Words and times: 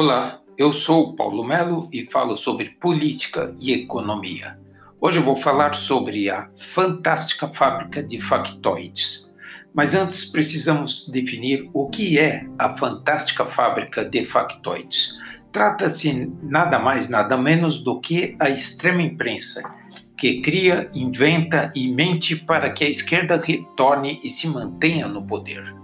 Olá, 0.00 0.40
eu 0.56 0.72
sou 0.72 1.16
Paulo 1.16 1.42
Melo 1.42 1.88
e 1.92 2.04
falo 2.04 2.36
sobre 2.36 2.70
política 2.80 3.52
e 3.58 3.72
economia. 3.72 4.56
Hoje 5.00 5.18
eu 5.18 5.24
vou 5.24 5.34
falar 5.34 5.74
sobre 5.74 6.30
a 6.30 6.48
fantástica 6.54 7.48
fábrica 7.48 8.00
de 8.00 8.20
factoides. 8.20 9.34
Mas 9.74 9.94
antes 9.96 10.26
precisamos 10.26 11.08
definir 11.08 11.68
o 11.74 11.88
que 11.88 12.16
é 12.16 12.46
a 12.56 12.76
fantástica 12.76 13.44
fábrica 13.44 14.04
de 14.04 14.24
factoides. 14.24 15.18
Trata-se 15.50 16.32
nada 16.44 16.78
mais, 16.78 17.08
nada 17.08 17.36
menos 17.36 17.82
do 17.82 17.98
que 17.98 18.36
a 18.38 18.48
extrema 18.48 19.02
imprensa, 19.02 19.68
que 20.16 20.40
cria, 20.40 20.88
inventa 20.94 21.72
e 21.74 21.92
mente 21.92 22.36
para 22.36 22.70
que 22.70 22.84
a 22.84 22.88
esquerda 22.88 23.36
retorne 23.36 24.20
e 24.22 24.30
se 24.30 24.46
mantenha 24.46 25.08
no 25.08 25.26
poder. 25.26 25.77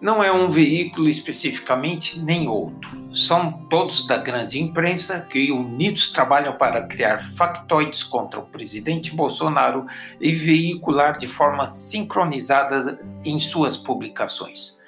Não 0.00 0.24
é 0.24 0.32
um 0.32 0.48
veículo 0.48 1.10
especificamente 1.10 2.18
nem 2.20 2.48
outro. 2.48 2.88
São 3.12 3.52
todos 3.68 4.06
da 4.06 4.16
grande 4.16 4.58
imprensa 4.58 5.26
que 5.28 5.52
unidos 5.52 6.10
trabalham 6.10 6.56
para 6.56 6.86
criar 6.86 7.18
factoides 7.18 8.02
contra 8.02 8.40
o 8.40 8.46
presidente 8.46 9.14
Bolsonaro 9.14 9.86
e 10.18 10.32
veicular 10.32 11.18
de 11.18 11.26
forma 11.26 11.66
sincronizada 11.66 12.98
em 13.22 13.38
suas 13.38 13.76
publicações. 13.76 14.80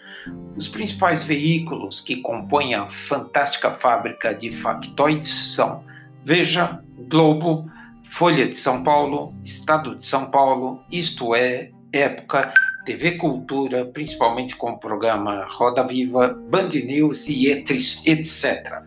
Os 0.56 0.67
principais 0.67 1.25
veículos 1.25 2.01
que 2.01 2.17
compõem 2.17 2.75
a 2.75 2.87
fantástica 2.87 3.70
fábrica 3.70 4.34
de 4.34 4.51
factoides 4.51 5.55
são 5.55 5.84
Veja, 6.25 6.83
Globo, 7.11 7.70
Folha 8.05 8.48
de 8.48 8.56
São 8.56 8.83
Paulo, 8.83 9.34
Estado 9.45 9.95
de 9.95 10.06
São 10.06 10.31
Paulo, 10.31 10.83
Isto 10.91 11.34
É, 11.34 11.70
Época 11.92 12.55
TV 12.84 13.12
Cultura, 13.12 13.84
principalmente 13.86 14.56
com 14.56 14.70
o 14.70 14.78
programa 14.78 15.45
Roda 15.45 15.86
Viva, 15.86 16.34
Band 16.50 16.68
News 16.68 17.28
e 17.28 17.48
etc. 17.48 18.83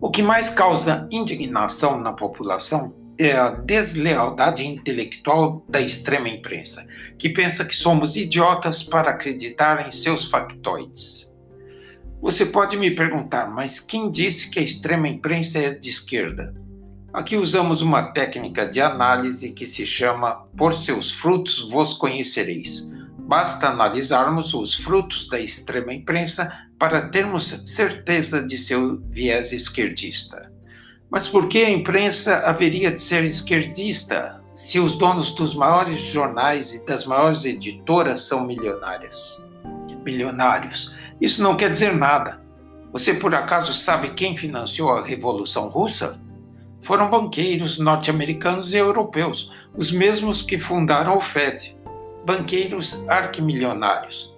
O 0.00 0.10
que 0.10 0.22
mais 0.22 0.50
causa 0.50 1.08
indignação 1.10 2.00
na 2.00 2.12
população 2.12 2.94
é 3.18 3.32
a 3.32 3.50
deslealdade 3.50 4.66
intelectual 4.66 5.64
da 5.68 5.80
extrema 5.80 6.28
imprensa, 6.28 6.86
que 7.16 7.28
pensa 7.28 7.64
que 7.64 7.76
somos 7.76 8.16
idiotas 8.16 8.82
para 8.82 9.10
acreditar 9.10 9.86
em 9.86 9.90
seus 9.90 10.26
factoides. 10.26 11.32
Você 12.20 12.46
pode 12.46 12.76
me 12.76 12.90
perguntar, 12.90 13.48
mas 13.50 13.78
quem 13.78 14.10
disse 14.10 14.50
que 14.50 14.58
a 14.58 14.62
extrema 14.62 15.08
imprensa 15.08 15.58
é 15.58 15.70
de 15.70 15.90
esquerda? 15.90 16.54
Aqui 17.14 17.36
usamos 17.36 17.80
uma 17.80 18.02
técnica 18.02 18.66
de 18.66 18.80
análise 18.80 19.52
que 19.52 19.68
se 19.68 19.86
chama 19.86 20.48
Por 20.56 20.72
seus 20.74 21.12
frutos 21.12 21.60
vos 21.70 21.94
conhecereis. 21.94 22.92
Basta 23.16 23.68
analisarmos 23.68 24.52
os 24.52 24.74
frutos 24.74 25.28
da 25.28 25.38
extrema 25.38 25.94
imprensa 25.94 26.52
para 26.76 27.08
termos 27.08 27.44
certeza 27.66 28.44
de 28.44 28.58
seu 28.58 29.00
viés 29.08 29.52
esquerdista. 29.52 30.52
Mas 31.08 31.28
por 31.28 31.46
que 31.46 31.58
a 31.58 31.70
imprensa 31.70 32.38
haveria 32.38 32.90
de 32.90 33.00
ser 33.00 33.22
esquerdista 33.22 34.42
se 34.52 34.80
os 34.80 34.98
donos 34.98 35.36
dos 35.36 35.54
maiores 35.54 36.00
jornais 36.00 36.74
e 36.74 36.84
das 36.84 37.06
maiores 37.06 37.44
editoras 37.44 38.22
são 38.22 38.44
milionárias? 38.44 39.46
Milionários. 40.04 40.96
Isso 41.20 41.44
não 41.44 41.56
quer 41.56 41.70
dizer 41.70 41.94
nada. 41.94 42.42
Você 42.90 43.14
por 43.14 43.32
acaso 43.36 43.72
sabe 43.72 44.14
quem 44.14 44.36
financiou 44.36 44.90
a 44.90 45.06
Revolução 45.06 45.68
Russa? 45.68 46.23
Foram 46.84 47.08
banqueiros 47.08 47.78
norte-americanos 47.78 48.74
e 48.74 48.76
europeus, 48.76 49.50
os 49.74 49.90
mesmos 49.90 50.42
que 50.42 50.58
fundaram 50.58 51.16
o 51.16 51.20
FED, 51.20 51.74
banqueiros 52.26 53.08
arquimilionários. 53.08 54.36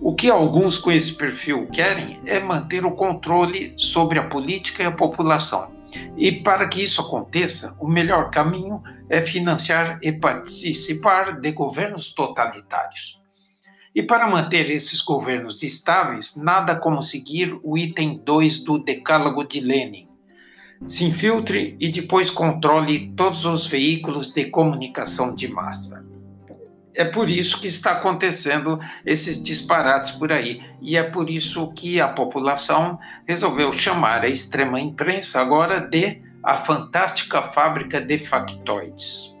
O 0.00 0.14
que 0.14 0.30
alguns 0.30 0.78
com 0.78 0.92
esse 0.92 1.14
perfil 1.14 1.66
querem 1.66 2.20
é 2.24 2.38
manter 2.38 2.86
o 2.86 2.92
controle 2.92 3.74
sobre 3.76 4.20
a 4.20 4.28
política 4.28 4.84
e 4.84 4.86
a 4.86 4.92
população. 4.92 5.74
E 6.16 6.30
para 6.30 6.68
que 6.68 6.80
isso 6.80 7.00
aconteça, 7.00 7.76
o 7.80 7.88
melhor 7.88 8.30
caminho 8.30 8.80
é 9.08 9.20
financiar 9.20 9.98
e 10.00 10.12
participar 10.12 11.40
de 11.40 11.50
governos 11.50 12.14
totalitários. 12.14 13.20
E 13.92 14.00
para 14.00 14.30
manter 14.30 14.70
esses 14.70 15.02
governos 15.02 15.64
estáveis, 15.64 16.36
nada 16.36 16.76
como 16.76 17.02
seguir 17.02 17.58
o 17.64 17.76
item 17.76 18.22
2 18.24 18.62
do 18.62 18.78
Decálogo 18.78 19.44
de 19.44 19.58
Lenin, 19.58 20.09
se 20.86 21.04
infiltre 21.04 21.76
e 21.78 21.88
depois 21.90 22.30
controle 22.30 23.12
todos 23.16 23.44
os 23.44 23.66
veículos 23.66 24.32
de 24.32 24.46
comunicação 24.46 25.34
de 25.34 25.48
massa. 25.48 26.08
É 26.94 27.04
por 27.04 27.30
isso 27.30 27.60
que 27.60 27.68
está 27.68 27.92
acontecendo 27.92 28.78
esses 29.06 29.42
disparates 29.42 30.12
por 30.12 30.32
aí, 30.32 30.62
e 30.82 30.96
é 30.96 31.02
por 31.02 31.30
isso 31.30 31.72
que 31.72 32.00
a 32.00 32.08
população 32.08 32.98
resolveu 33.26 33.72
chamar 33.72 34.22
a 34.22 34.28
extrema 34.28 34.80
imprensa 34.80 35.40
agora 35.40 35.80
de 35.80 36.20
a 36.42 36.54
fantástica 36.54 37.42
fábrica 37.42 38.00
de 38.00 38.18
factoides. 38.18 39.39